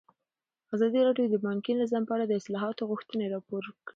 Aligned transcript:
ازادي 0.75 0.99
راډیو 1.07 1.25
د 1.31 1.35
بانکي 1.45 1.71
نظام 1.81 2.03
په 2.07 2.13
اړه 2.15 2.25
د 2.27 2.33
اصلاحاتو 2.41 2.87
غوښتنې 2.91 3.25
راپور 3.33 3.63
کړې. 3.85 3.89